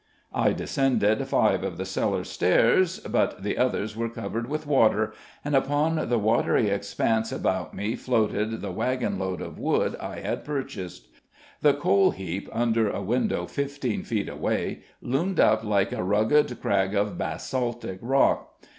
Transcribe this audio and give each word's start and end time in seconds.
I 0.33 0.51
descended 0.51 1.27
five 1.27 1.63
of 1.63 1.77
the 1.77 1.85
cellar 1.85 2.23
stairs, 2.23 3.01
but 3.01 3.43
the 3.43 3.55
others 3.55 3.95
were 3.95 4.09
covered 4.09 4.49
with 4.49 4.65
water, 4.65 5.13
and 5.45 5.55
upon 5.55 6.09
the 6.09 6.17
watery 6.17 6.69
expanse 6.69 7.31
about 7.31 7.75
me 7.75 7.95
floated 7.95 8.61
the 8.61 8.71
wagon 8.71 9.19
load 9.19 9.41
of 9.41 9.59
wood 9.59 9.95
I 9.99 10.21
had 10.21 10.43
purchased. 10.43 11.07
The 11.61 11.75
coal 11.75 12.09
heap, 12.09 12.49
under 12.51 12.89
a 12.89 12.99
window 13.03 13.45
fifteen 13.45 14.01
feet 14.01 14.27
away, 14.27 14.79
loomed 15.03 15.39
up 15.39 15.63
like 15.63 15.91
a 15.91 16.01
rugged 16.03 16.59
crag 16.59 16.95
of 16.95 17.15
basaltic 17.19 17.99
rock. 18.01 18.57